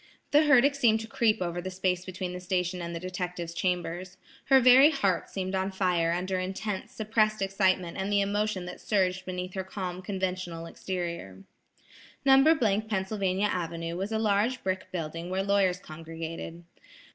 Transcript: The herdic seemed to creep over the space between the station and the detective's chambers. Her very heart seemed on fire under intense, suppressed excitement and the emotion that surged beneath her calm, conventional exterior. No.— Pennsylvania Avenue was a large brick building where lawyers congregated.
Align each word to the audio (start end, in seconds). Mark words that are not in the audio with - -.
The 0.31 0.45
herdic 0.45 0.73
seemed 0.73 0.99
to 1.01 1.07
creep 1.07 1.43
over 1.43 1.61
the 1.61 1.69
space 1.69 2.05
between 2.05 2.33
the 2.33 2.39
station 2.39 2.81
and 2.81 2.95
the 2.95 2.99
detective's 2.99 3.53
chambers. 3.53 4.17
Her 4.45 4.59
very 4.59 4.89
heart 4.89 5.29
seemed 5.29 5.53
on 5.53 5.69
fire 5.69 6.11
under 6.11 6.39
intense, 6.39 6.91
suppressed 6.91 7.39
excitement 7.39 7.97
and 7.97 8.11
the 8.11 8.19
emotion 8.19 8.65
that 8.65 8.81
surged 8.81 9.25
beneath 9.27 9.53
her 9.53 9.63
calm, 9.63 10.01
conventional 10.01 10.65
exterior. 10.65 11.43
No.— 12.25 12.81
Pennsylvania 12.89 13.49
Avenue 13.51 13.95
was 13.95 14.11
a 14.11 14.17
large 14.17 14.63
brick 14.63 14.91
building 14.91 15.29
where 15.29 15.43
lawyers 15.43 15.77
congregated. 15.77 16.63